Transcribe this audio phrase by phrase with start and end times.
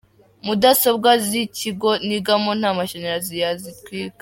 [0.45, 4.19] Mudasobwa zikigo nigamo ntamashanyarazi yazitwika.